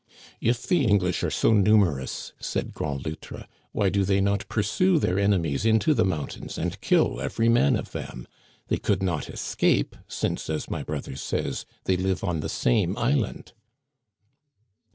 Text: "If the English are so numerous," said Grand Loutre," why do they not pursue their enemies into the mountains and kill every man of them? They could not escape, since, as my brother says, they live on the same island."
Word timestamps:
"If 0.39 0.63
the 0.65 0.83
English 0.87 1.21
are 1.23 1.29
so 1.29 1.53
numerous," 1.53 2.33
said 2.39 2.73
Grand 2.73 3.05
Loutre," 3.05 3.45
why 3.71 3.89
do 3.89 4.03
they 4.03 4.19
not 4.19 4.49
pursue 4.49 4.97
their 4.97 5.19
enemies 5.19 5.63
into 5.63 5.93
the 5.93 6.03
mountains 6.03 6.57
and 6.57 6.81
kill 6.81 7.21
every 7.21 7.47
man 7.49 7.75
of 7.75 7.91
them? 7.91 8.27
They 8.67 8.77
could 8.77 9.03
not 9.03 9.29
escape, 9.29 9.95
since, 10.07 10.49
as 10.49 10.71
my 10.71 10.81
brother 10.81 11.15
says, 11.15 11.67
they 11.83 11.97
live 11.97 12.23
on 12.23 12.39
the 12.39 12.49
same 12.49 12.97
island." 12.97 13.53